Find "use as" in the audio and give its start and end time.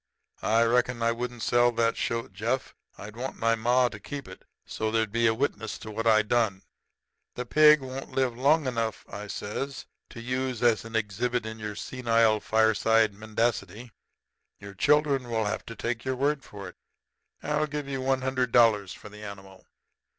10.19-10.85